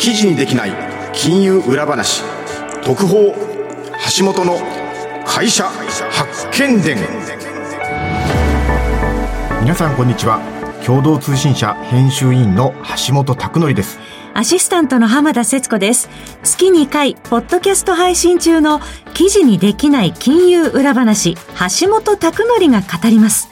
[0.00, 0.72] 記事にできない
[1.12, 2.22] 金融裏話
[2.82, 3.34] 特報
[4.16, 4.56] 橋本の
[5.26, 6.96] 会社発見伝
[9.60, 10.40] 皆さんこんにちは
[10.86, 12.72] 共同通信社編集員の
[13.06, 13.98] 橋本拓則です
[14.32, 16.08] アシスタントの浜田節子です。
[16.44, 18.80] 月2回、ポッドキャスト配信中の
[19.12, 23.49] 記事にできない金融裏話、橋本拓則が語ります。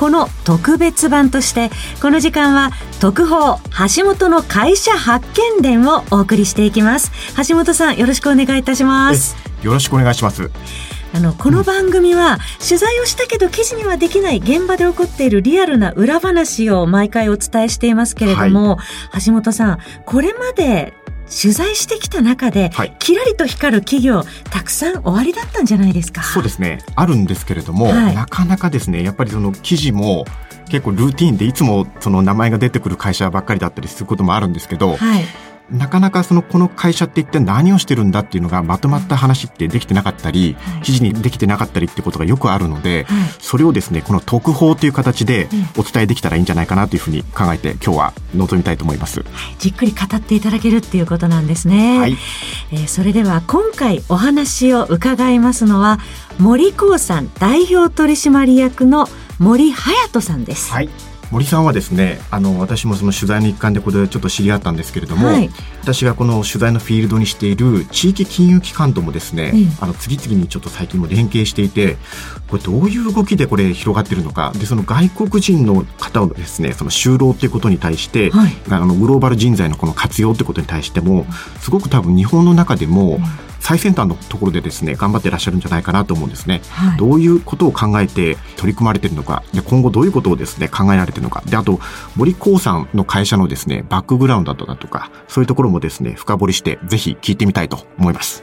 [0.00, 1.68] この特別版として、
[2.00, 2.70] この時間は
[3.02, 3.58] 特報、
[3.94, 5.26] 橋本の会社発
[5.58, 7.12] 見伝をお送りしていきます。
[7.46, 9.36] 橋本さん、よろしくお願いいたします。
[9.62, 10.50] よろしくお願いします
[11.12, 18.78] あのこの番組は取材をしたけど記事にはできない現場で起こっているリアルな裏話を毎回お伝えしていますけれども、
[19.24, 20.94] 橋本さんこれまで
[21.30, 22.96] 取材してきた中で、はい。
[22.98, 26.22] キラリと光る企業たくさんおありだったんじゃないですか？
[26.22, 26.80] そうですね。
[26.96, 28.14] あるんですけれども、はい。
[28.14, 30.24] なかなかですねやっぱりその記事も
[30.68, 35.24] 結構ルーティンでいつもその名前が出てくる会社ばっかりだったりすることもあるんですけど、はい
[35.70, 40.82] なかなかそのこの会社って一体何をしてるんだっていうのがまとまった話ってできてなかったり、はい。
[40.82, 43.28] 記事にできてなかったりってことがよくあるので、はい。
[43.38, 45.48] それをですねこの特報という形で
[45.78, 49.24] お伝えできたらいいんじゃないかなというふうに考えて今日は臨みたいと思います。
[49.58, 52.16] じっくり語っていただけるっていうことなんですね、はい。
[52.72, 56.00] えーそれでは今回お話を伺いますのは
[56.38, 59.06] 森光さん代表取締役の
[59.38, 65.48] 森隼人さんです、はい森さんはですねあの私もその取材の一環でこれちょっと知り合ったんですけれども、はい。
[65.82, 69.68] 私がこの取材のフィールドにしている地域金融機関ともですね、うん。
[69.80, 71.96] あの次々にちょっと最近も連携していて
[72.48, 78.52] これどういう動きでこれ広がってるのかでその外国人の方をですねその就労っていうことに対して、はい。
[78.70, 81.26] あのグローバル人材のこの活用ってことに対しても
[81.60, 83.20] すごく多分日本の中でも
[83.70, 86.60] 最先端のところでですね頑張ってらっしゃるんじゃないかなと思うんですね。
[86.70, 91.78] はいどういうことを考えて取り組まれているのか、で今後どういうことをですね考えられているのか、であと
[92.16, 98.42] 森光さんの会社のですねバックグラウンドだとか、そういうところもですね深掘りしてぜひ聞いてみたいと思います。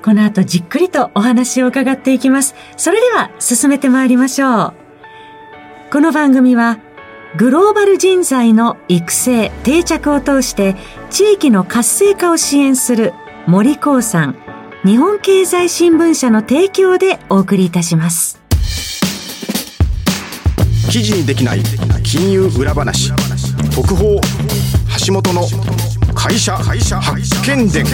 [0.00, 2.54] この後じっくりとお話を伺っていきます。
[2.76, 4.74] それでは進めてまいりましょう。
[5.90, 6.78] この番組は
[7.36, 10.76] グローバル人材の育成、定着を通して
[11.10, 13.12] 地域の活性化を支援する
[13.48, 14.36] 森光さん、
[14.88, 18.40] 日本経済新聞社の提供でお送りいたします。
[20.90, 21.60] 記事にできない
[22.02, 23.12] 金融裏話
[23.74, 24.18] 特報
[25.06, 25.42] 橋本の
[26.14, 27.84] 会社発見伝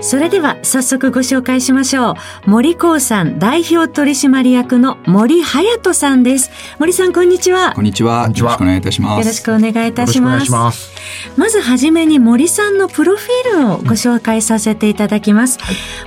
[0.00, 2.12] それでは早速ご紹介しましょ
[2.46, 2.50] う。
[2.50, 6.50] 森光さん代表取締役の森隼人さんです。
[6.78, 7.82] 森さんこんにちはこ。
[7.82, 8.28] んにちは。
[8.28, 9.18] よろしくお願いいたします。
[9.20, 10.34] よろしくお願いいたします。
[10.34, 10.90] よろしくお願いします。
[11.36, 15.58] まずはじめに森さんのプロフィールをご紹介させていただきます。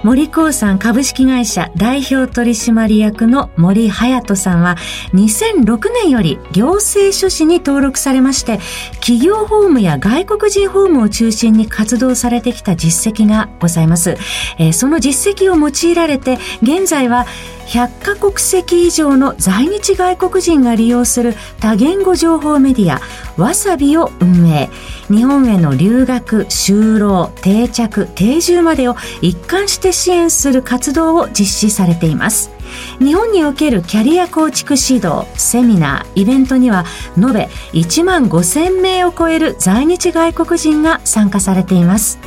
[0.01, 4.75] 森光さん株式会社代表取締役の森隼人さんは
[5.13, 8.59] 2006年より行政書士に登録されまして
[8.95, 13.82] 企業法務や外国人法務を中心に活動されてきた実績がございます。
[13.83, 14.17] います。
[14.57, 17.25] えーその実績を用いられて現在は
[17.67, 23.01] 100カ国籍以上の在日外国人が利用する多言語情報メディア
[23.41, 24.69] わさびを運営。
[25.09, 32.51] 日本への留学就労定着定住までを一貫して支援する活動を実施されています。
[32.99, 36.85] 日本におけるキャリア構築指導セミナーイベントには
[37.17, 42.19] 延べ1万5000名を超える在日外国人が参加されています。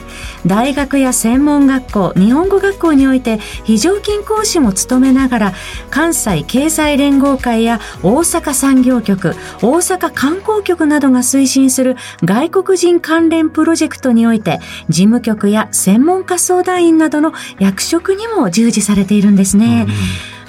[0.46, 5.52] 大学や専門学校日本語学校において非常勤講師も務めながら
[5.90, 19.86] 関西経済連合会や大阪産業局大阪観光局などが推進する外国人関連プロジェクトにおいて事務局や専門家相談員などの役職にも従事されているんですね。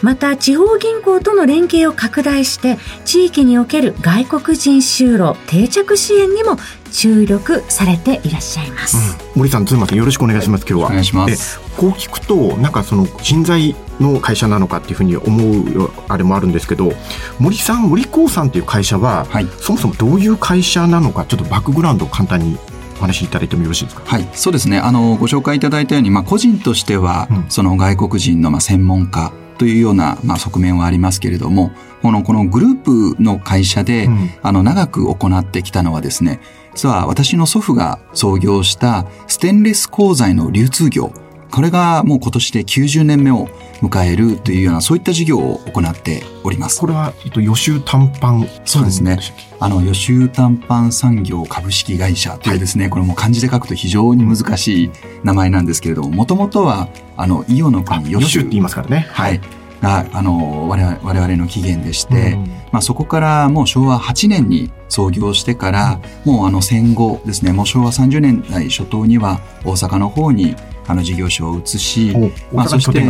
[0.01, 6.57] また地方銀行との連携を拡大して地域における外国人就労定着支援にも
[6.91, 9.17] 注力されていらっしゃいます。
[9.35, 10.65] 森さん、ズーマさんよろしくお願いします。
[10.67, 10.89] 今日は。
[10.89, 16.93] お願いしますでこう聞くと、なんかその人材の会社なのかっていうふうに思うあれもあるんですけど、
[17.39, 22.57] 森さん、森光さんっていう会社は、はいそもそもどういう会社なのか、ちょっとバックグラウンドを簡単に
[22.97, 24.03] お話しいただいてもよろしいですか？
[24.05, 24.79] はい、そうですね。
[24.79, 36.39] あの、ご紹介いただいたように、まあ、個人としては、うんその外国人の、まあ、専門家というような、まあ、側面はありますけれども、この、このグループの会社で、うんあの、長く行ってきたのはですね、
[36.77, 41.11] 実は私の祖父が創業したステンレス鋼材の流通業、
[41.49, 43.47] これがもう今年で90年目を
[43.81, 46.81] 迎えるというような、そういった事業を行っておりますこ。
[46.85, 49.17] れは、えっと、予習短パンそうですね
[49.59, 54.91] あの、予習短パン産業株式会社というですね、これも漢字で書くと非常に難しい
[55.23, 59.07] 名前なんですけれども、もともとは、あの、伊予のあ国予習って言いますからね。
[59.09, 59.41] はい。
[59.81, 62.37] があの我々我々の起源でして、
[62.71, 70.55] まあ、そこからもう昭和8年に創業してから、もうあの戦後ですねもう昭和30年代初頭には大阪の方に
[70.87, 72.13] あの事業所を移し、
[72.51, 73.09] まあ、そして、ね、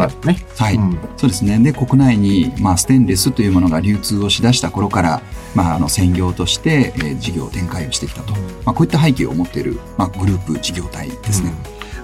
[0.57, 0.99] はい、うん。
[1.15, 1.59] そうですね。
[1.59, 5.21] で、国内に、まあ、ステンレスというものが流通をしだした頃から、
[5.53, 8.33] まあ、あの、専業として、えー事業展開をしてきたと。
[8.65, 11.51] まあ、こういった背景を持っている、まあ、グループ事業体ですね。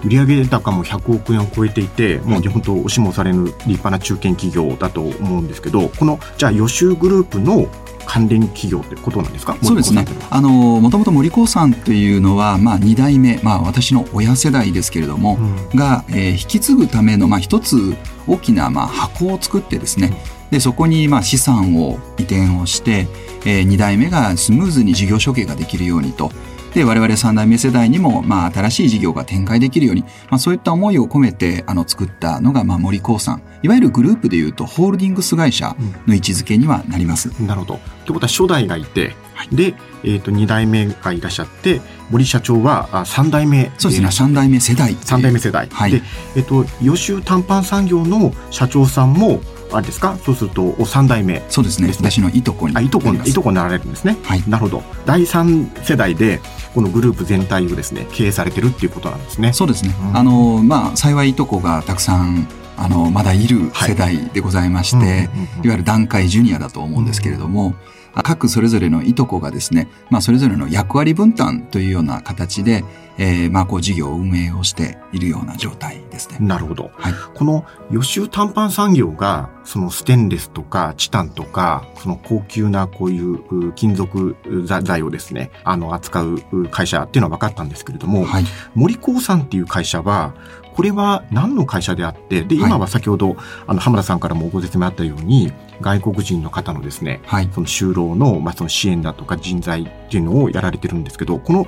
[0.06, 7.68] 売上高も100億円を超えていて、もう本当押しもされぬ立派な中堅企業だと思うんですけど、このじゃあ予習グループの
[8.06, 9.58] 関連企業ってことなんですか？
[9.64, 10.06] そうですね。
[10.30, 10.50] あの、
[10.82, 15.38] もともと森興さんというのは、まあ、二代目、まあ、私の親世代ですけれども、
[15.72, 17.96] うんが、えー引き継ぐための、まあ、一つ
[18.28, 20.12] 大きな、まあ、箱を作ってですね、
[20.52, 23.08] で、そこに、まあ、資産を移転をして、
[23.46, 26.30] えー二代目がスムーズに事業承継ができるようにと。
[26.74, 33.44] で、我々三代目世代にも、まあ、新しい事業が展開できるように、まあ、そういった思いを込めて、あの、作ったのが、まあ、森興さん。
[33.62, 35.76] いわゆるグループでいうと、ホールディングス会社
[36.08, 37.30] の位置づけにはなります。
[37.42, 37.80] なるほど。
[38.06, 43.72] ということは初代がいて、はいで、えっ、と、2代目がいらっしゃって、森社長はあ3代目。
[43.78, 44.94] そうですね、三代目世代。
[44.94, 45.68] 3代目世代。
[45.72, 46.02] はいで、
[46.36, 49.42] えっ、と、予習短パン産業の社長さんも、
[49.74, 50.18] あれですか？
[50.24, 51.44] そうすると、お3代目。
[51.50, 51.92] そうですね。
[51.94, 53.14] 私のいとこにあ、いとこ。
[53.14, 54.18] いとこになられるんですね。
[54.24, 54.44] はい。
[54.48, 54.84] なるほど。
[55.06, 56.40] 第3世代で、
[56.74, 59.54] このグループ全体をですね、経営されてるっていうことなんですね。
[59.54, 59.96] そうですね。
[60.00, 62.48] うんあの、まあ、幸いいとこがたくさん、
[62.78, 65.30] あの、まだいる世代でございまして、
[65.64, 67.76] いわゆる段階ジュニアだと思うんですけれども、
[68.22, 72.84] 各それぞれのいとこがですね、まあ、それぞれの役割分担というような形で、
[73.18, 76.38] えー、まあ、こう、事業を運営をしているような状態ですね。
[76.40, 76.92] なるほど。
[76.96, 77.14] はい。
[77.36, 84.36] この予習短パン産業が、そのステンレスとかチタンとか、その高級なこういうう金属
[84.66, 88.46] 材材をですね、あの、扱うう会社っていうのは分かったんですけれども、はい。
[88.74, 90.34] 森興産っていう会社は、
[90.74, 93.36] これは何の会社であって、で、はい今は先ほど、
[93.68, 97.50] あの、浜田さんからもご説明あったように、外国人の方のですね、はい。
[97.54, 101.66] その就労の、まあ、その支援だとか人材っていうのをやられてるんですけど、この、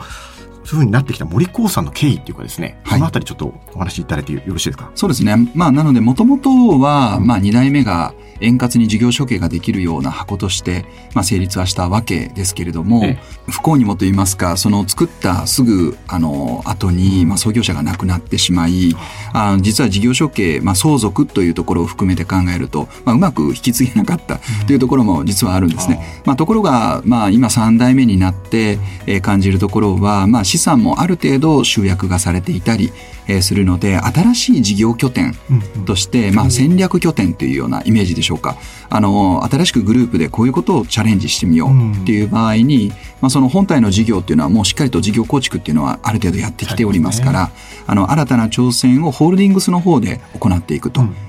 [0.65, 2.93] そういうふうになってきた森興産の経緯っていうかですね、はい。
[2.95, 4.91] そのあたりちょっとお話しいただいてよろしいですか？
[4.95, 5.35] そうですね。
[5.53, 13.17] まあ、なので、もともとは、まあ、二代目が円滑に事業承継ができるような箱として、まあ、成立はしたわけですけれども、え
[13.47, 18.95] 不幸にもと言いますか、その作ったすぐ、あの、後に、まあ、創業者が亡くなってしまい、
[19.33, 19.57] あ。
[19.61, 26.21] 実は事業承継、まあ、相続というところを含めて考えると、まあ、うまく引き継げなかったというところも実はあるんですね。
[26.25, 32.91] まあ、ところが、まあ、今3代目になって、えー感じるところは、まあ、資産もある程度集約がされていたり、
[33.27, 35.35] えーするので、新しい事業拠点
[35.85, 38.55] として、まあ、戦略拠点というようなイメージでしょうか。
[38.89, 47.51] あの、新しくグループでこういうことをチャレンジしてみようっていう場合に、まあ、その本体の事業っていうのはもうしっかりと事業構築っていうのはある程度やってきておりますから、
[47.87, 51.01] あの、新たな挑戦をホールディングスの方で行っていくと。
[51.01, 51.13] うん。
[51.13, 51.19] で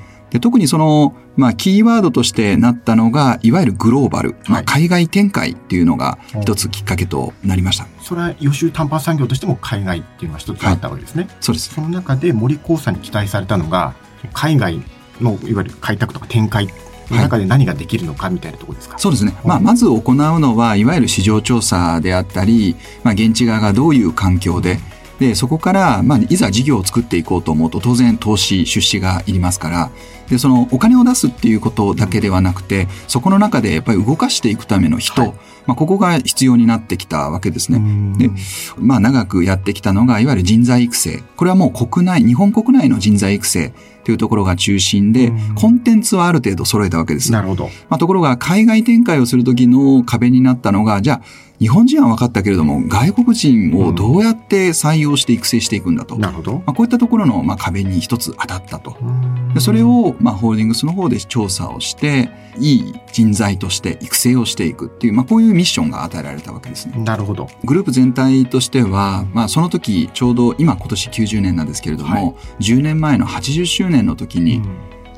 [0.40, 7.86] 特にその、まあ、キーワードとしてなったのが、いわゆるグローバル、まあ、はい海外展開っていうのが一つきっかけとなりました。
[8.02, 11.28] それは予習短パン産業としても海外っていうのが一つあったわけですね。
[11.40, 11.74] そうです。
[11.74, 13.94] その中で森興産に期待されたのが、
[14.32, 14.82] 海外
[15.20, 16.68] のいわゆる開拓とか展開
[17.10, 18.98] の中で何ができるのかみたいなところですか？
[18.98, 19.34] そうですね。
[19.44, 24.78] まあ、まず行うのは、いわゆる市場調査であったり、まあ、現地側がどういう環境で、
[25.18, 29.90] で、そこから、まあ、いざ事業を作っていこうと思うと、当然投資、出資がいりますから、
[30.28, 35.34] で、そのお金を出すっていうことだけではなくて、そこの中でやっぱり動かしていくための人、はい
[35.66, 37.78] まあ、ここが必要になってきたわけですね。
[37.78, 38.30] うんで、
[38.78, 41.22] まあ長くやってきたのが、いわゆる人材育成。
[41.36, 43.72] これはもう国内、日本国内の人材育成
[44.06, 47.32] というところが中心でうん、コンテンツはある程度揃えたわけです。
[47.32, 47.64] なるほど。
[47.88, 51.22] まあ、ところが海外展開をするときの壁になったのが、じゃあ、
[51.58, 56.14] 日本人は分かったけれども、外国人をどうやって採用して育成していくんだと。
[56.14, 56.62] まなるほど。
[56.66, 58.96] あ、こういったところの、まあ、壁に一つ当たったと。
[59.00, 66.98] うんでそれを、まあ、ホールディングスの方で調査をして、いい人材として育成をしていくっていう、まあ、こういうミッションが与えられたわけですね。
[66.98, 67.48] なるほど。
[67.64, 74.62] グループ全体としては、まあ、その時、ちょうど今今年90年なんですけれども、10年前の80周年の時に、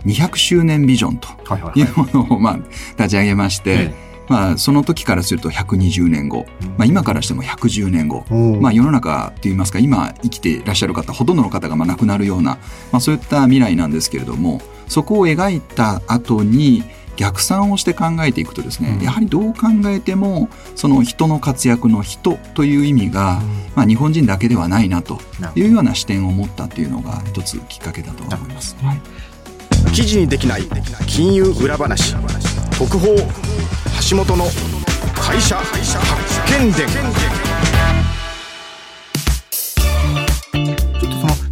[0.05, 2.57] 200周年ビジョンとはいうものを、まあ、
[2.97, 8.25] 立ち上げまして、えまあ、その時からすると120年後、まあ、今からしても110年後、
[8.61, 12.59] まあ、世の中といいますか今生きていらっしゃる方ほとんどの方がまあ亡くなるような、
[12.93, 16.85] まあ、そういった未来なんですけれどもそこを描いた後に
[17.19, 19.05] 逆算をして考えていくとですね、うん。
[19.05, 23.43] やはりどう考えてもその人の活躍の人という意味が、
[23.75, 25.19] まあ、日本人だけではないなと
[25.57, 28.77] いうような視点を持ったというのが一つきっかけだと思います。
[28.83, 29.01] はい。
[29.93, 30.63] 記事にできない
[31.07, 32.15] 金融裏話。
[32.79, 33.17] 特報。
[34.11, 34.45] 橋本の
[35.17, 36.87] 会社発見伝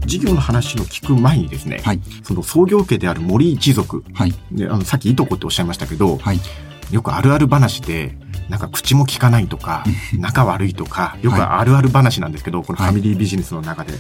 [0.07, 2.01] 事業の話を聞く前にですね、はい。
[2.23, 4.35] その創業家である森一族、はい。
[4.53, 6.41] であのさっきいとこっておっしゃいましたけど、はい。
[6.91, 8.17] よくあるある話で、
[8.49, 9.85] なんか口も利かないとか、
[10.19, 13.93] 仲悪いとか、よくあるある話なんですけど、このファミリービジネスの中で。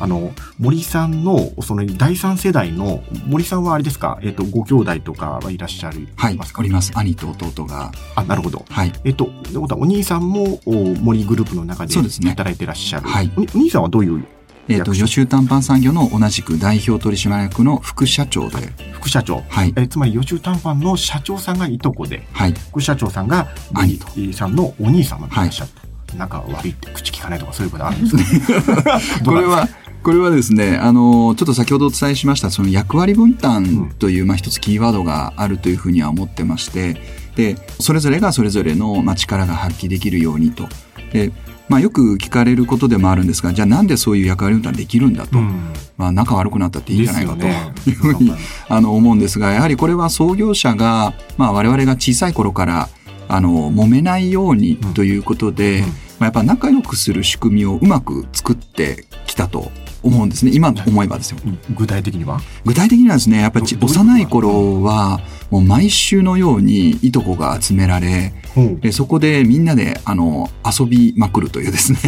[0.00, 6.52] あの、森さんの、その第三世代の、森さんはあれですか、えっ、と、ご兄弟とかはいらっしゃるはいます。
[6.52, 6.60] か？
[6.60, 6.90] おります。
[6.96, 7.92] 兄と弟が。
[8.16, 8.64] あ、なるほど。
[8.68, 8.92] はい。
[9.04, 13.08] えっと、とはお兄さんもお森グループの中でそうですね働いてらっしゃる。
[13.08, 14.26] はいおお兄さんはどういう
[14.68, 18.72] えっ、と、役所予習短パン産業の同じく代表取締役の副社長で。
[18.92, 19.72] 副社長、はい。
[19.76, 22.54] えつまり予習短パンの社長さんがいとこで、はい。
[22.70, 26.16] 副社長さんが兄と森さんのお兄様でいらっしゃると。
[26.16, 29.68] 仲悪いって口聞かないとかそういうことあるんですか これは、
[30.02, 37.00] これはですね、あの、ちょっと先ほどお伝えしました、その役割分担という、まあ一つキーワードがあるというふうには思ってまして、
[37.36, 40.68] で、それぞれがそれぞれの、まあ、力が発揮できるようにと。
[41.12, 41.32] で、
[41.68, 45.38] まあよく聞かれることでもあるんですが、じゃあなんでそういう役割分担できるんだと。
[45.38, 45.72] うん。
[45.96, 47.46] まあ仲悪くなったっていいんじゃないかと。
[47.88, 48.32] いうふうに
[48.68, 52.88] あの思うんですが、やはりこれは創業者が、まあ我々が小さい頃から、
[53.28, 55.86] あの、揉めないようにということで、うん。
[55.86, 55.90] ま
[56.20, 60.52] あやっぱ仲良くする仕組みをうまく作ってきたと思うんですね。
[60.54, 61.38] 今思えばですよ。
[61.74, 62.40] 具体的には？
[62.64, 68.34] 具体的にはですね、やっぱり幼い頃は、もう毎週のようにいとこが集められ、
[68.80, 71.98] でそこでみんなで、あの、遊びまくるというですね。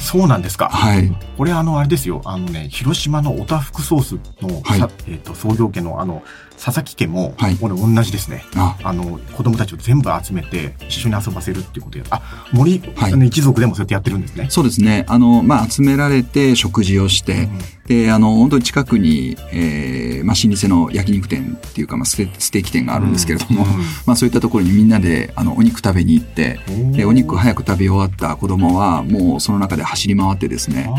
[0.00, 0.68] そうなんですか。
[0.68, 1.12] はい。
[1.36, 2.20] これあの、あれですよ。
[2.24, 6.22] あのね、広島のオタフクソースの、はいさえっ、と、創業家のあの、
[6.62, 8.44] 佐々木家も、はいこれ同じですね。
[8.56, 14.46] あ、あの、子供たちを全部集めて、一緒に遊ばせるっていうことで、あ、森、はいあの一族でもそうやってやってるんですね。
[14.48, 15.04] そうですね。
[15.08, 17.48] あの、まあ、集められて食事をして、
[17.86, 23.68] で、あの、本当に近くに、えー、まあ、老舗の焼肉店っていうか、まあ、ステステーキ店があるんですけれども、うん
[24.06, 26.58] まあ、そういったところにみんなで、あの、お肉食べに行って、
[26.92, 30.90] で、お肉早く食べ終わった子供は、もうその中で走り回ってですね、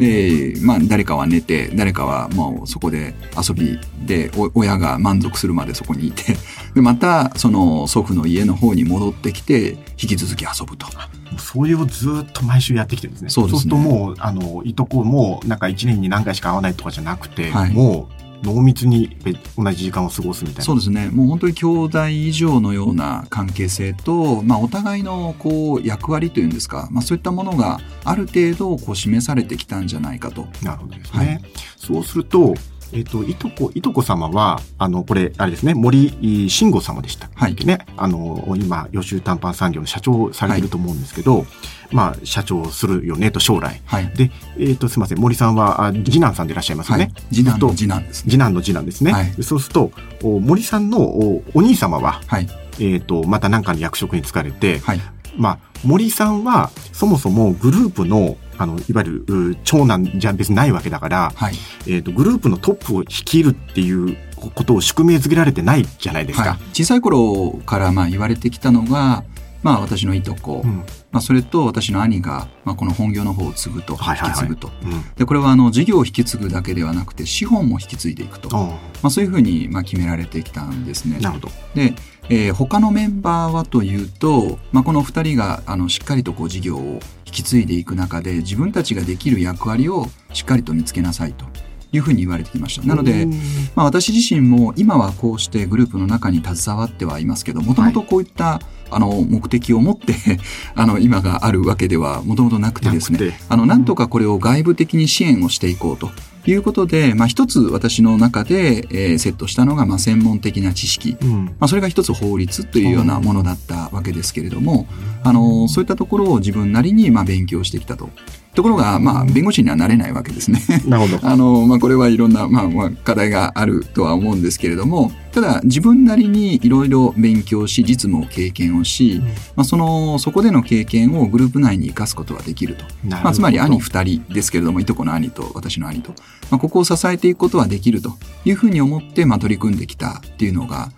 [0.00, 6.36] で、まあ、誰かは寝て、誰かはもうそこで遊びで、お親が満足するまでそこにいて、
[6.74, 10.86] で、また、その祖父の家の方に戻ってきて、引き続き遊ぶと。
[10.86, 10.92] も
[11.36, 13.28] うそれをずっと毎週やってきてるんですね。
[13.28, 13.60] そうですね。
[13.60, 17.72] するともう、あの、いとこも、なんか一年に何回しか会わないとかじゃなくて、はい。
[17.72, 20.64] もう、濃密にべ同じ時間を過ごすみたいな。
[20.64, 21.10] そうですね。
[21.12, 30.46] もう本当に兄弟以上のような関係性と、まあ、お互いのこう役割というんですか、まあ、そういったものがある程度こう示されてきたんじゃないかと。
[30.62, 31.18] なるほどですね。
[31.18, 31.40] はい
[31.80, 32.54] そうすると、
[32.92, 37.78] えっ、と、いとこ、いとこ様は、あの、これ、あれですね、森慎吾様でしたっはいけね。
[37.96, 41.46] あの、今、予習短パン産業の社長をされてると思うんですけど、
[41.92, 43.80] まあ、社長をするよね、と、将来。
[43.84, 44.08] はい。
[44.14, 47.14] で、えっ、と、すみません、森さんは、あ次男さんでいらっしゃいますよはいね。。
[47.32, 48.24] 次男の次男ですね。
[48.24, 49.12] と次男の次男ですね。
[49.12, 49.92] はいそうすると、
[50.22, 52.48] お森さんのおお兄様は、はい。
[52.78, 55.00] えっ、と、また何かの役職に就かれて、はい。
[55.36, 61.54] まあ、森さんは、そもそもグループの、あの、いわゆる、う長男じゃ別にないわけだから、はい。
[61.86, 66.50] えっ、と、グループのトップを率いるっていうことを宿命づけられてないじゃないですか。
[66.50, 69.24] はい、小さい頃からまあ言われてきたのが、
[69.62, 70.84] まあ私のいとこ、うん。
[71.10, 74.70] まあそれと私の兄が、まあこの本業の方を継ぐと、はいはいはい引き継ぐと。
[74.84, 75.04] うん。
[75.16, 78.50] で、これはあの事業を引き継ぐだけではなくて資本も引き継いでいくと。
[78.50, 81.22] まああそういうふうにまあ決められてきたんですねあ、。
[81.22, 81.48] なるほど。
[81.74, 81.94] で、
[82.28, 87.00] えー他のメンバーはというと、まあ、この二人があのしっかりとこう事業を
[87.30, 91.46] 引き継いでいく中で自分たちができる役割をしっかりと見つけなさいと。
[91.92, 92.86] いうふうに言われてきました。
[92.86, 93.30] なので、うん。
[93.74, 98.60] まあ、私自身も今はこうしてグループの中に携わってはいますけどもともとこういった、
[98.92, 100.14] あの目的を持って
[100.74, 106.10] あの今があるわけではもともとなくてですねあのなんとかこれを外部的に支援をしていこうと
[106.46, 111.44] いうことで、まあ、一つ私の中で、えーセットしたのが、まあ、専門的な知識うん。
[111.46, 114.86] まあ、それが一つ法律というようなものだったわけですけれども、
[115.22, 118.10] あの、そういったところを自分なりにまあ勉強してきたと。
[118.54, 120.60] ところが、まあ、弁護士にはなれないわけですね。
[120.86, 121.20] なるほど。
[121.26, 129.22] あの、まあ、これはいろんな、まあ、まあ、課題があるとは思うんですけれども、ただ、自分なりにいろいろ勉強し、実務を経験をし、
[129.54, 132.84] まあ、その、そこでの経験をグループ内に生かすことができると。
[132.84, 136.14] なるほどまあ、つまり兄二人ですけれども、いとこの兄と私の兄と、
[136.50, 140.90] まあ、ここを支えていくことはできるというふうに思って、まあ、取り組んできたっていうのが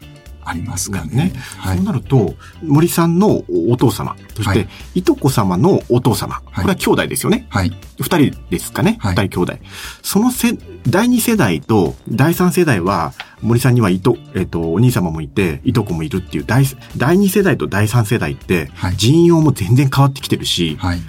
[0.45, 1.15] ありますかね。
[1.15, 1.87] ねはいそう。
[1.87, 7.47] なると、森さんのお父様、そして、はいい、とこ様のお父様、これは兄弟ですよね。
[7.51, 7.73] はい。
[8.01, 8.99] 二人ですかね。
[9.01, 9.59] 二、はい人兄弟。
[10.03, 10.57] そのせ、
[10.89, 16.65] 第二世代と第三世代は、森さんにはいと、えっ、と、お兄様もいて、いとこもいるっていう、第、
[16.97, 21.01] 第二世代と第三世代って、はい人用も全然変わってきてるし、はい。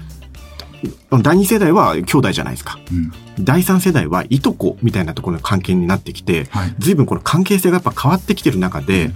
[1.21, 2.79] 第二世代は兄弟じゃないですか。
[2.91, 3.11] うん。
[3.39, 6.75] 第三世代はいとこみたいなところの関係になってきて、はい。
[6.79, 9.11] 随分この関係性がやっぱ変わってきてる中で、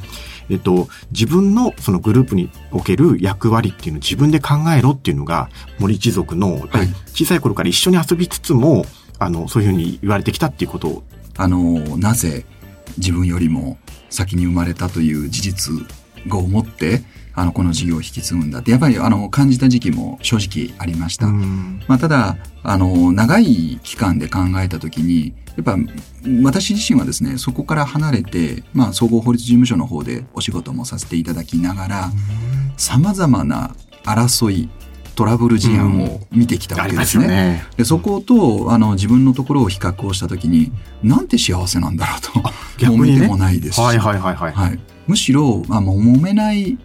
[0.49, 6.67] えっと、自分のそのグループにおける役割っていうのを自分で考えろっていうのが森一族の、
[7.13, 8.85] 小さい頃から一緒に遊びつつも、
[9.19, 11.03] あの、そういうふうに言われてきたっていうことを。
[11.37, 12.45] あの、なぜ
[12.97, 13.77] 自分よりも
[14.09, 15.73] 先に生まれたという事実
[16.35, 17.01] を持って、
[17.33, 21.27] あの、この事業を引き継ぐんだって、やっぱり、あの、感じた時期も正直ありました。
[21.27, 25.77] まあ、ただ、あの、長い期間で考えたときに、やっぱ、
[26.43, 32.11] 私自身はですね、そこから離れて、まあ、総合法律事務所の方でお仕事もさせていただきながら、
[32.75, 34.69] 様々な争い、
[35.13, 37.23] トラブル事案を見てきたわけですね。
[37.23, 42.53] うん、ねでそことあの自分のところを比較をしたときに、なんて幸せなんだろうと。
[42.77, 43.81] 逆に、ね、てもないですし。
[43.81, 44.53] はいはいはいはい。
[44.53, 46.77] はい、むしろ、まあ、揉めない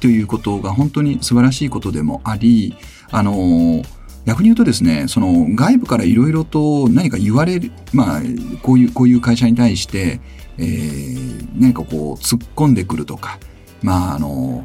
[0.00, 2.76] ということが本当に素晴らしいことでもあり、
[3.10, 3.82] あの
[4.24, 8.22] 逆に言うとですね、その外部からいろいろと何か言われる、まあ、
[8.62, 10.20] こういう、こういう会社に対して、
[10.58, 13.38] えー、何かこう突っ込んでくるとか、
[13.82, 14.64] まあ、あの、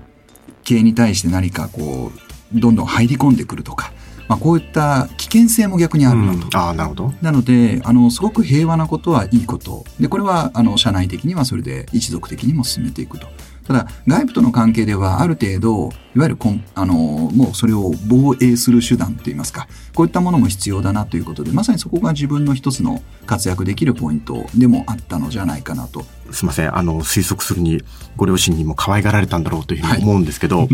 [0.64, 2.12] 経営に対して何かこ
[2.54, 3.92] う、どんどん入り込んでくるとか、
[4.28, 6.38] まあ、こういった危険性も逆にあるなと。
[6.38, 7.14] うん、あなるほど。
[7.22, 9.86] なので、あの、すごく平和なことはいいこと。
[10.00, 13.28] で、これは、あの、社内的にはそれで一族的にも進めていくと。
[13.68, 26.06] ただ、外部との関係では、ある程度、いわゆるこん、あの、もうそれを防衛する手段といいますか、こういったものも必要だなということで、まさにそこが自分の一つの活躍できるポイントでもあったのじゃないかなと。
[26.32, 27.82] すみません、あの、推測するに、
[28.16, 30.70] ご両親にも可愛がられたんだろうというふうに思うんですけど、はい、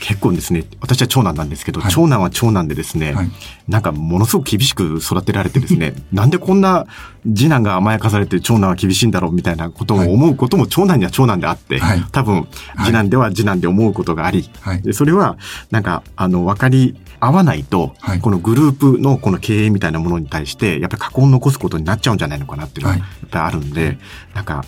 [0.00, 3.30] 結構ですね、私は長男なんですけど、はい、長男は長男でですね、はい、
[3.68, 6.86] なんかものすごく厳しく育てられてですね、 なんでこんな
[7.24, 11.80] 次男が甘やかされて長男は厳しいんだろうみたいなことを思うことも長男には長男であって、
[12.12, 12.37] 多分、
[12.84, 14.50] 次男では次男で思うことがあり、
[14.82, 15.38] でそれは、
[15.70, 23.98] なんか、あの、分かり合わないと、このグループのこの経営みたいなものに対して、やっぱり過去を残すことになっちゃうんじゃないのかなっていうのは、やっぱりあるんで、
[24.34, 24.64] なんか、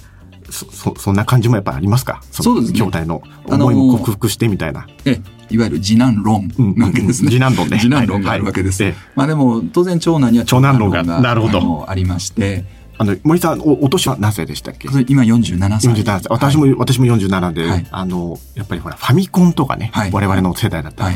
[0.50, 2.20] そ、そ、そんな感じもやっぱありますか？
[2.32, 2.80] そうですね。
[2.80, 4.88] 兄弟の思いも克服してみたいな。
[5.04, 7.30] ええ、いわゆる次男論なわけですね。
[7.30, 7.78] 次男論ね。
[7.78, 8.82] 次男論があるわけです。
[8.82, 11.88] はい、まあでも、当然長男には長男論が、なるほど。
[11.88, 12.64] ありまして、
[13.00, 14.86] あの、森さん、お、お年は何歳でしたっけ？
[15.08, 15.90] 今47歳。
[15.90, 16.22] 47歳。
[16.28, 21.14] 私も、はい、私も47で、はい、あの、やっぱりほら、ファミコンとかね、はい、我々の世代だったら、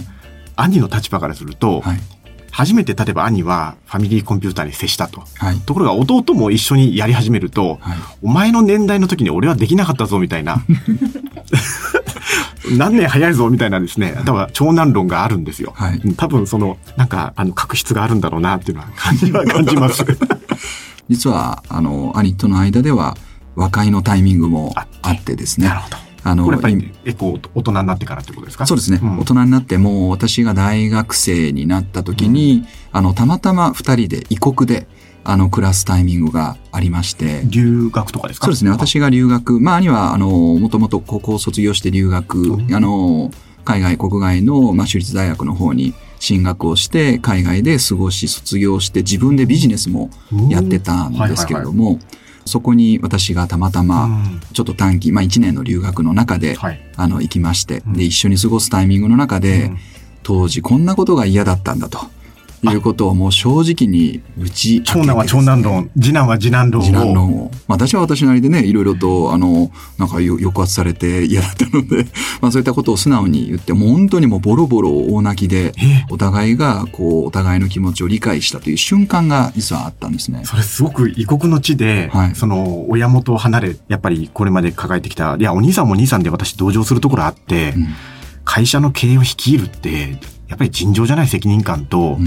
[0.56, 1.84] 兄の立場からすると、
[2.50, 5.24] 初めて例えば兄はファミリーコンピューターに接したと。
[5.36, 10.64] はい、ところが弟も一緒にやり始めると、はい、お前の年代の時に俺はできなかったぞみたいな。
[12.78, 15.74] 何年早いぞみたいなですね、多分長男論があるんですよ。
[15.76, 20.02] はい、多分その、なんか、あの、確執があるんだろうなっていうのは感じは 感じます。
[21.08, 23.16] 実は、あの、兄との間では、
[23.56, 25.68] 和解のタイミングもあってですね。
[25.68, 25.96] なるほど。
[26.24, 28.66] あの、これやっぱり結構大人になってからってことですか？
[28.66, 34.88] そうですね、うん、大人になっても私が大学生になった時に、うん、あの、たまたま二人で異国で、
[35.22, 37.42] あの、暮らすタイミングがありまして。
[37.44, 38.46] 留学とかですか？
[38.46, 38.70] そうですね。
[38.70, 39.60] 私が留学。
[39.60, 43.30] まあ、兄は、あの、もともと高校を卒業して留学、うん、あの、
[43.64, 50.10] 海外、国外の、まあ、私立大学の方に進学をして、海外で過ごし、卒業して、自分でビジネスも
[50.50, 52.14] やってたんですけれども、はいはいはい。
[52.46, 54.08] そこに私がたまたま、
[54.52, 59.70] ちょっと短期、まあ1年の留学の中で、はい、あの、行きまして、で、一緒に過ごすタイミングの中で、
[60.22, 62.13] 当時こんなことが嫌だったんだと。
[62.66, 66.84] いうことをもう正直に打ち、ね、長男は長男論、次男は次男論を。
[66.84, 67.50] 次男論を。
[67.66, 72.06] まあ私は私なりでね、いろいろと、あの、なんか抑圧されて嫌だったので、
[72.40, 75.72] まあそういったことを素直に言って、もう本当にもうボロボロ大泣きで、
[76.10, 80.42] お互いが、こう、お互いの気持ちを理解したという瞬間が実はあったんですね。
[80.44, 87.88] それすごく異国の地で、はい、その、親元を離れ、やっぱりこれまで抱えてきた、いや、お兄さんもお兄さんで私同情するところあって、うん、
[88.44, 92.26] 会社の経営を率いるって、やっぱり尋常じゃない責任感と、うん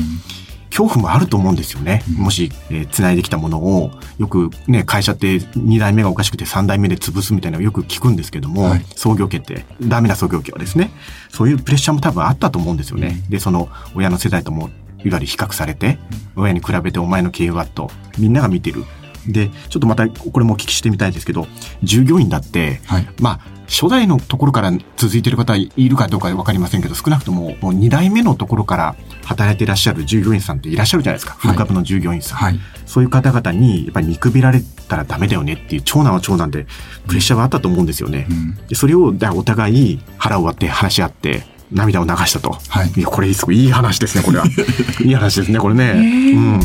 [0.78, 2.04] 恐怖もあると思うんですよね。
[2.18, 10.92] もし、えー、繋いできたものを、よくね、会社って2代目がおかしくて3代目で潰すみたいなのをよく聞くんですけども、はい、創業家って、ダメな創業家はですね、
[11.30, 13.24] そういうプレッシャーも多分あったと思うんですよね。
[13.30, 14.70] で、その親の世代とも、
[15.04, 15.98] いわゆる比較されて、
[16.36, 18.86] 親に比べてお前の経営はと、みんなが見てる。
[19.28, 21.48] で、ちょっとまたこれもお聞きしてみたいですけど、
[21.84, 31.34] 従業員だって、はい、まあ、初代のところから続いている方いるかどうかわかりませんけど、少なくとももう2代目のところから働いていらっしゃる従業員さんっていらっしゃるじゃないですか。
[31.34, 32.38] フル株の従業員さん。
[32.38, 36.66] はい、そういう方々にやっぱり見くびられたらダメだよねっていう長男は長男で
[37.08, 38.28] プレッシャーがあったと思うんですよね。
[38.30, 42.52] うん、でそれをお互い腹を割って話し合って、涙を流したと。
[42.70, 42.92] はい。
[42.96, 44.46] いや、これすごいいい話ですね、これは。
[45.04, 45.92] いい話ですね、これね。
[46.34, 46.60] うん。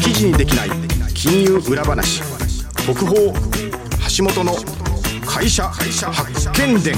[0.00, 0.87] 記事にできない
[1.20, 2.22] 金融裏話。
[2.86, 4.54] 特報、橋本の
[5.26, 6.94] 会社発見伝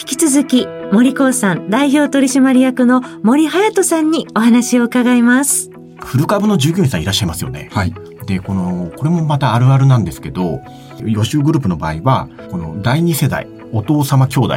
[0.00, 5.70] 引き続き森光さん代表取締役の森隼人さんにお話を伺います
[6.04, 7.68] フル株の従業員さんいらっしゃいますよね。
[7.70, 7.94] はい。
[8.26, 10.60] で、この、これもまたあるあるなんですけど、
[11.04, 14.54] 予習グループの場合は、この第二世代、お父様兄弟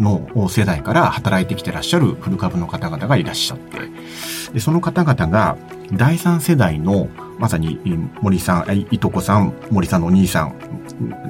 [0.00, 3.78] の世代から働いてきてらっしゃる古株の方々がいらっしゃって、
[4.52, 5.56] でその方々が
[5.92, 7.80] 第三世代のまさに
[8.20, 10.54] 森さん、いとこさん、森さんのお兄さん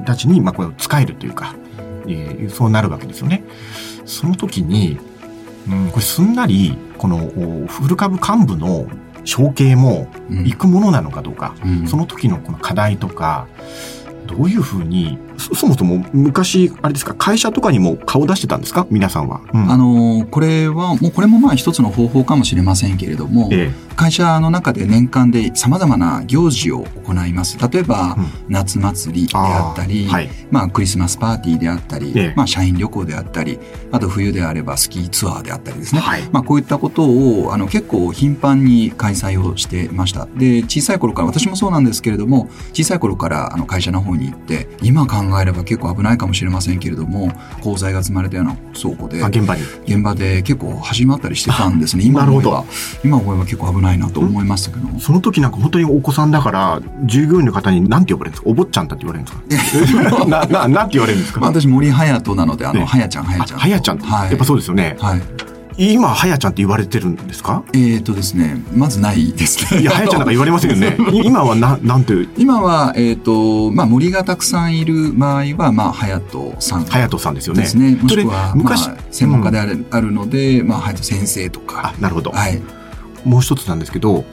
[0.05, 1.55] たちに、まあ、これを使えるというか、
[2.07, 3.45] えー、そうなるわけですよね。
[4.05, 4.99] その時に、
[5.69, 7.19] うん、これすんなり、この
[7.67, 8.87] 古株幹部の
[9.25, 13.47] 承継も行くものなのかどうか、うん、その時のこの課題とか、
[14.27, 18.87] どういうふうにそもそも昔、あれですか、会社とかにも顔出してたんですか？
[18.91, 19.41] 皆さんは。
[19.53, 27.59] うん、あの、これは、もうこれもまあ一つの方法かもしれませんけれども、ええ、会社の中で年間で様々な行事を行います。
[27.59, 33.59] 例えば、うん、夏祭りであったり、はい、まあクリスマスパーティーであったり、え、まあ社員旅行であったり、
[33.93, 36.01] あと冬であればスキーツアーであったりですね。
[36.01, 40.27] はい、まあこういったことを、あの結構頻繁に開催をしてました。
[40.37, 47.33] で、小さい頃から、私もそうなんですけれども、小さい頃からあの会社の方に行って、今考えれば結構危ないかもしれませんけれども
[47.63, 49.63] 鋼材が積まれたような倉庫で現場に。
[49.87, 52.05] 現場で結構始まったりしてたんですね。
[52.05, 52.65] 今思えば。
[53.05, 58.51] 今思えば結構危ないなと思いましたけどその時なんか本当にお子さんだから従業員の方に何て呼ばれるんですか？
[58.51, 60.25] お坊ちゃんだって言われるんですか？
[60.27, 64.97] なななんて言われるんですか、私森隼人なのであの、はやちゃんはやちゃんはやちゃん、はい、やっぱそうですよね。
[65.01, 65.23] はい
[65.77, 67.65] 今、はやちゃんって言われてるんですか？
[67.73, 69.81] えっ、とですね、まずないですね。
[69.83, 70.97] いや、はやちゃんなんか言われますよね。
[71.13, 72.29] 今はな、なんて？
[72.37, 76.85] 今は、えっ、ー、と、まあ、森がたくさんいる場合は、まあ、はやとさん。
[76.85, 77.63] はやとさんですよね。
[77.63, 77.97] ですね。
[78.01, 81.93] もしくは、昔、まあ、専門家であるうん、あるので、まあ、はやと先生とか。
[81.97, 82.31] あ、なるほど。
[82.31, 82.63] はい。
[83.25, 84.25] もう一つなんですけど、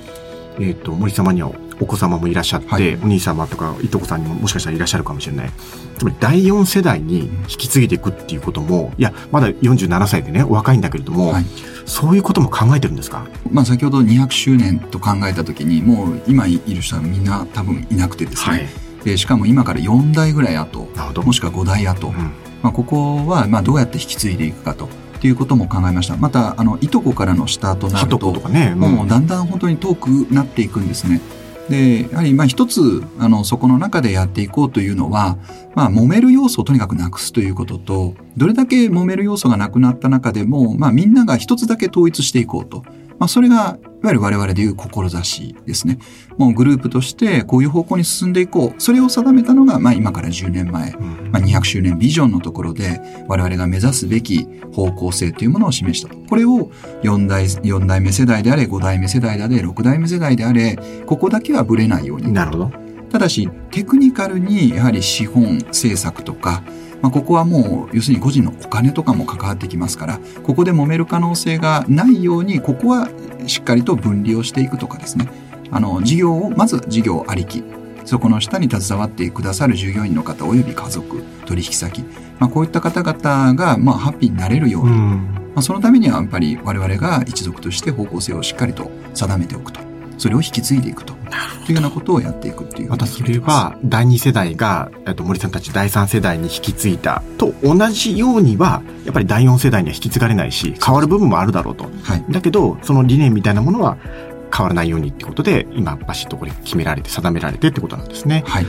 [0.59, 5.51] えっ、ー、と、森様にはお子様もいらっしゃって、はい、お兄様とかいとこさんにももしかしたらいらっしゃるかもしれない。
[5.97, 11.45] つまり第4世代に引き継いでいくっていうことも、いや、まだ47歳でね、お若いんだけれども、はい、
[11.85, 13.25] そういうことも考えてるんですか？
[13.49, 18.67] まあ先ほど200周年と考えた時に、もう今いる人はみんな多分いなくてですね、はい、
[19.03, 20.87] でしかも今から4代ぐらい後、
[21.23, 22.13] もしくは5代後、うん、
[22.61, 24.87] まあここはまあどうやって引き継いでいくかと。
[25.21, 26.17] っていうことも考えました。
[26.17, 31.21] また、あの、いとこからのスタートなると、とねうん、もうだんだん本当に遠くなっていくんですね。
[31.69, 35.37] で、やはりまあ一つ、あの、そこの中でやっていこうというのは、
[35.75, 42.83] まあ揉める要素をとにかくなくすということと、どれだけ揉める要素がなくなった中でも、まあみんなが一つだけ統一していこうと。
[43.21, 45.99] まあそれがいわゆる我々でいう志ですね。
[46.39, 48.81] もうグループとしてこういう方向に進んでいこう。
[48.81, 50.93] それを定めたのが、まあ今から10年前、
[51.31, 56.17] まあ200周年ビジョンのところで我々が目指すべき方向性というものを示したと。
[56.17, 56.71] これを
[57.03, 62.33] 4代、4代目世代であれ、5代目世代であれ、6代目世代であれ、ここだけはブレないように。
[62.33, 62.71] なるほど。
[63.11, 66.63] ただし、テクニカルにやはり資本政策とか、
[67.01, 73.09] まあ、ここはもう要するに個人のお金とかも関わってきますからここで揉める可能性がないようにここは
[73.47, 75.27] しっかりと分離をしていくとかですね。
[75.71, 77.63] あの事業をまず事業ありき。
[78.05, 82.01] そこの下に携わってくださる従業員の方及び家族取引先、
[82.39, 85.19] まあ、こういった方々がまあハッピーになれるように、ま
[85.57, 89.90] あ、そのためにはやっぱり我々が一族として方向性をしっかりと定めておくと
[90.21, 91.15] それを引き継いでいくと。
[91.65, 92.89] というようなことをやっていくっていう。
[92.89, 101.89] またそれは、第二世代が、えっと、森さんたち第三世代に引き継いだと同じようには、やっぱり第四世代には引き継がれないし、変わる部分もあるだろうと。
[102.03, 103.97] はい、だけど、その理念みたいなものは
[104.55, 108.43] 変わらないようにってことで、今、バシッとこれ決められて、定められてってことなんですね。
[108.45, 108.67] はい。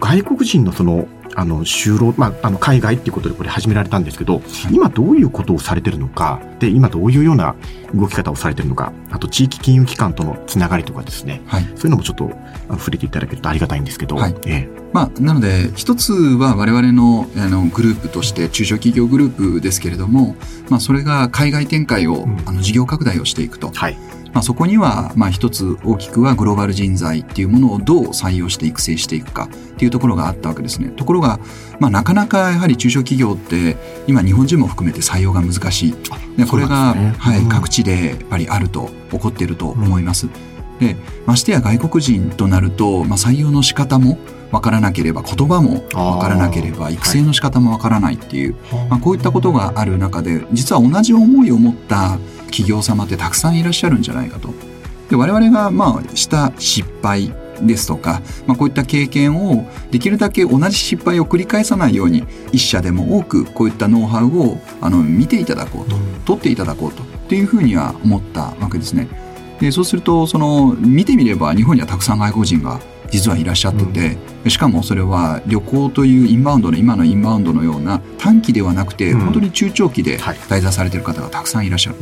[0.00, 4.40] 外国人のそのあの、就労、まあ、あの、海外っていうことでこれ始められたんですけど、は
[4.70, 7.54] い、今どういうことをされてるのか、で、今どういうような
[7.94, 12.30] 動き方をされてるのか、あと地域金融機関とのつながりとかですね、はい、そういうのもちょっと
[12.70, 14.82] 触れていただけるとありがたいんですけど、はい、ええ。
[14.92, 20.36] まあ、なので、一つは我々のあのグループとして中小企業グループですけれども、
[20.68, 23.70] まあ、それが海外展開を、うん、あの事業拡大をしていくと。
[23.70, 23.96] はい
[24.32, 30.88] まあ、そこには、まあ、一つ大きくはグローバル人材っていうものをどう採用して育成していくかっていうところがあったわけですね。
[30.88, 31.38] ところが、
[31.78, 35.94] まあ、なかなかやはり中小企業って今日本人も含めて採用が難しい。
[36.36, 40.28] でこれが、ね、はい、各地でやっぱりあると起こっていると思います。
[40.80, 44.18] でましてや外国人となると、まあ、採用の仕方も
[44.50, 48.56] 分からなければ言葉も分からなければ育成の仕方も分からないっていう、
[48.90, 52.18] まあ、こういったことがある中で実は同じ思いを持った
[52.52, 54.50] 企業様ってたくさんいらっしゃるんじゃないかと。
[55.10, 69.08] で我々がまあした失敗ですとか、まあ、こういった経験をできるだけ同じ失敗を繰り返さないように一社でも多くこういったノウハウをあの見ていただこうと、取っていただこうとっていうふうには思ったわけですね。
[69.60, 72.80] でそうするとその見てみれば日本にはたくさん外国人が
[73.12, 81.96] 実はいらっしゃってて、うん、しかもそれは旅行というインバウンドの今のインバウンドのような短期ではなくて、うん、本当に中長期で滞在されている方がたくさんいらっしゃる。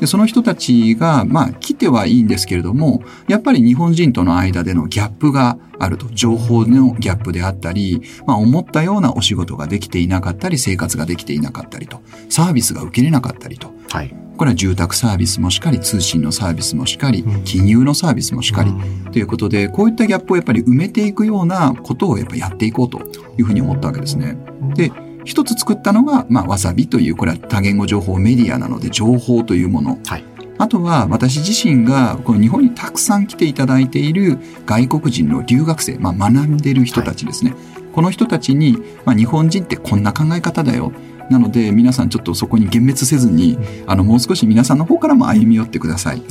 [0.00, 6.06] でその人たちが、まあ、来てはいいんですけれども、やっぱり日本人との間でのギャップがあると。
[6.12, 13.72] 情報のギャップであったり、まあ、思ったようなお仕事ができていなかったり、生活ができていなかったりと、サービスが受けれなかったりと。
[13.90, 14.14] はい。
[14.36, 18.72] これは住宅サービスもしかり、通信のサービスもしかり、金融のサービスもしかり、
[19.12, 23.00] ということで、こういったギャップをやっぱり埋めていくようなことをやっぱやっていこうと
[23.38, 24.36] いうふうに思ったわけですね。
[24.74, 24.92] で、
[25.26, 29.98] 一つ作ったのが、まあ、わさびという、これは多言語情報メディアなので、情報というもの。
[30.06, 30.24] はい。
[30.58, 37.50] あとは私自身がこの日本にたくさん来ていただいている外国人の留学生、まあ、学んでる人たちですね。
[37.50, 40.92] はい、この人たちに、まあ、日本人ってこんな考え方だよ。
[41.30, 46.22] なので皆さんちょっとそこに幻滅せずに、あのもう少し皆さんの方からも歩み寄ってください。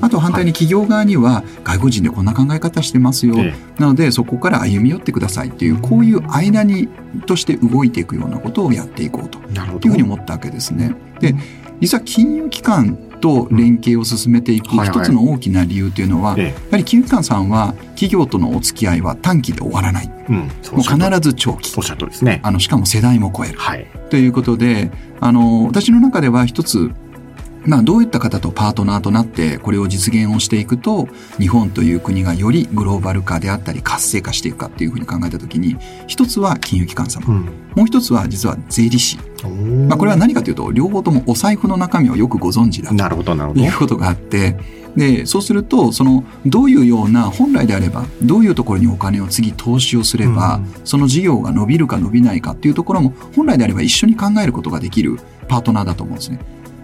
[0.00, 3.36] あと反対に企業側には外国人でこんな考え方してますよ。
[3.78, 6.88] なのでそこから歩み寄ってくださいっていうこういう間に
[7.26, 10.94] として動いていくようなことをやっていこうというふうに思ったわけですね。
[11.20, 11.34] で
[11.80, 20.10] 実は金融機関と連携を進めていく一つの大きな理由というのは、やはり金融機関さんは企業とのお付き合いは短期で終わらない。
[20.28, 21.72] うん、もう必ず長期。
[21.76, 22.40] おっしゃるとですね。
[22.42, 23.58] あの、しかも世代も超える。
[23.58, 23.86] はい。
[24.10, 24.90] ということで、
[25.20, 26.90] あの、私の中では一つ
[27.66, 37.44] まあ、どういった方とパートナーとなってこれを実現をしていくと日本という国がよりグローバル化であったり活性化していくかっていうふうに考えたときに一つは金融機関様、うん、
[37.74, 39.18] もう一つは実は税理士。
[39.88, 42.94] まあ、これは何かというと両方ともお財布の中身をよくご存知だと
[43.58, 44.58] いうことがあって
[44.96, 55.16] でそうするとそのどういうような本来であればどういうところにお金を次投資をすれば、うん、その事業が伸びるか伸びないかっていうところも本来であれば一緒に考えることができる
[55.48, 56.38] パートナーだと思うんですね。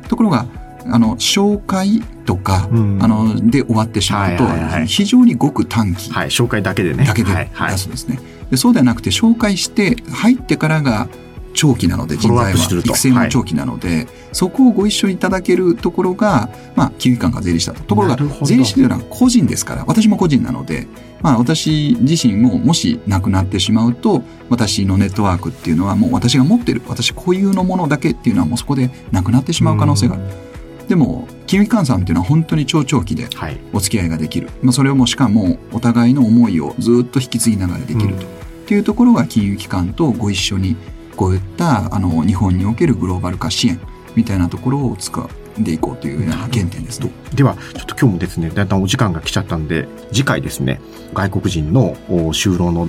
[0.08, 0.46] ところが
[0.90, 4.44] あの紹介とか、うん、あので終わってしまうと、
[4.86, 7.04] 非常にごく短期、はい、紹介だけでね。
[7.04, 7.30] だけで
[7.70, 8.18] 出すんですね、
[8.50, 11.08] でそうではなくて紹介して入ってからが
[11.56, 17.82] 長期なので人材は育成も長期なので、はい、そこをご一緒いただけるところが、まあ、金融機関か税理士だと。
[17.82, 20.86] ところが税理士というのは個人ですから私も個人なので、
[21.22, 30.45] まあ、私自身ももし亡くなってしまうと私のネットワークっていうのはもう私が持ってる私固有のものだけっていうのはもうそこでなくなってしまう可能性がある。
[30.88, 33.28] でも金融機関さんっていうのは本当に長長期で
[33.72, 40.76] お付き合いができる、はい、まあ、それをもしかもお互いの思いをずっと引き継ぎながらできると、うん、っていうところが金融機関とご一緒に
[41.16, 43.80] こういったあの日本におけるグローバル化支援
[44.14, 47.00] みたいなところを使っていこうというような原点です。
[47.00, 47.10] ね。
[47.34, 50.80] では、ちょっと今日もですね、だんだんお時間が来ちゃったんで、次回ですね、
[51.14, 51.94] 外国人の
[52.32, 52.88] 就労の、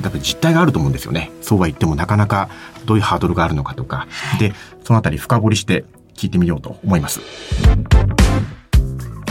[0.00, 1.30] だ実態があると思うんですよね。
[1.42, 2.48] そうは言ってもなかなか
[2.86, 4.06] どういうハードルがあるのかとか、
[4.38, 4.52] で、
[4.84, 5.84] そのあたり深掘りして
[6.18, 7.20] 聞いてみようと思います。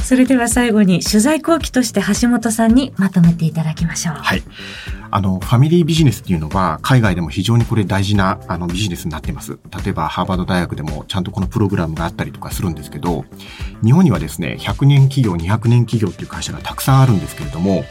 [0.08, 4.16] それでは最後に取材後期として橋本さんにまとめていただきましょう。
[4.16, 4.44] はい。
[5.12, 9.60] あの、ファミリービジネスっていうのは、海外でも非常にこれ大事な、あの、ビジネスになっています。
[9.84, 13.26] 例えば、ハーバード大学でもちゃんとこのプログラムがあったりとかするんですけど、
[13.84, 17.84] 日本にはですね、100年企業、200年企業っていう会社がたくさんあるんですけれども、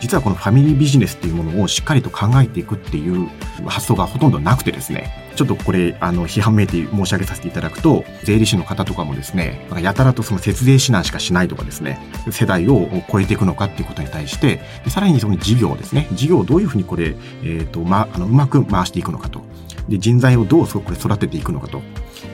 [0.00, 3.28] 実はこのファミリービジネスっていうものをしっかりと考えていくっていう
[3.66, 19.42] 発想がほとんどなくてですね、ちょっとこれ、あの、批判めいて申し上げさせていただくと、税理士の方とかもですね、なんかやたらとその節税指南しかしないとかですね、世代を超えていくのかっていうことに対して、さらにその事業ですね、事業をどういうふうにこれ、えっ、ー、と、ま、あの、うまく回していくのかと。
[19.88, 21.82] で、人材をどうこれ育てていくのかと。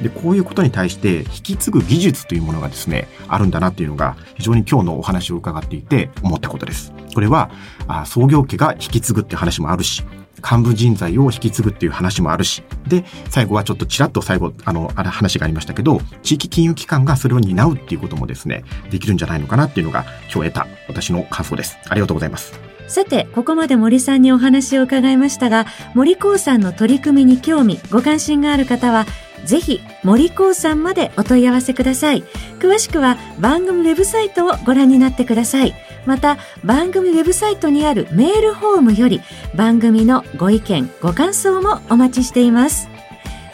[0.03, 6.93] で、こういうことに対して引き継ぐ技術というものがですね、あるんだなっていうのが非常に今日のお話を伺っていて思ったことです。
[7.15, 7.51] これは、
[7.89, 10.05] あ創業家が引き継ぐっていう話もあるし、
[10.49, 21.79] 幹部人材を引き継ぐっていう話もあるし、で、最後はちょっとちらっと最後、あの、あ話がありましたけど、地域金融機関がそれを担うっていうこともですね、できるんじゃないのかなっていうのが今日得た私の感想です。
[21.89, 22.59] ありがとうございます。
[22.89, 29.07] さて、ここまで森さんにお話を伺いましたが、森光さんの取り組みに興味、ご関心がある方は、
[29.45, 32.25] ぜひ森光さんまでお問い合わせください。
[32.59, 35.75] 詳しくは番組ウェブサイトをご覧になってください。
[36.07, 39.21] また、番組ウェブサイトにあるメールフォームより
[39.55, 42.89] 番組のご意見、ご感想もお待ちしています。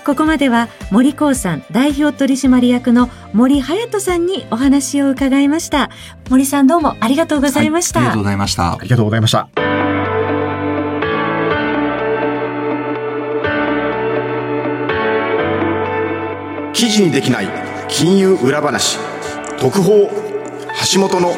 [0.04, 5.90] ここまでは森光さん代表取締役の森隼人さんにお話を伺いました。
[6.28, 8.00] 森さんどうもありがとうございました。
[8.00, 8.72] はい、ありがとうございました。
[8.72, 9.81] ありがとうございました。
[16.82, 17.48] 記事にできない
[17.86, 18.98] 金融裏話
[19.56, 20.10] 特報
[20.92, 21.32] 橋本の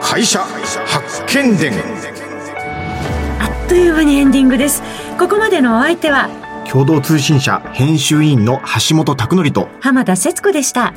[0.00, 1.72] 会社発見伝。
[3.38, 4.82] あっという間にエンディングです。
[5.20, 6.28] ここまでのお相手は
[6.68, 10.92] 共同通信社編集員の橋本拓則と浜田節子でした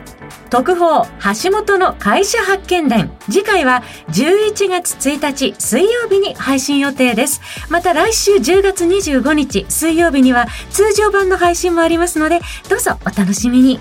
[0.50, 1.06] 特報
[1.44, 3.12] 橋本の会社発見伝。
[3.26, 7.42] 次回は11月1日水曜日に配信予定です。
[7.70, 13.80] また来週10月25日水曜日には通常版の配信もありますのでどうぞお楽しみに。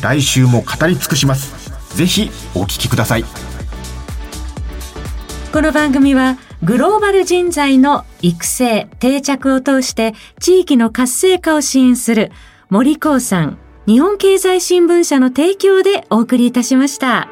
[0.00, 1.96] 来週も語り尽くします。
[1.96, 3.24] ぜひお聞きください。
[5.52, 12.32] この番組はグローバル人材の育成定着を通して地域の活性化を支援する
[12.70, 17.28] 森光さん日本経済新聞社の提供でお送りいたしました。